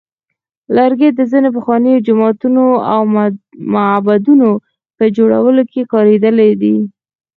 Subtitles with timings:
[0.75, 2.63] لرګي د ځینو پخوانیو جوماتونو
[2.93, 3.01] او
[3.73, 4.49] معبدونو
[4.97, 6.77] په جوړولو کې کارېدلی دی.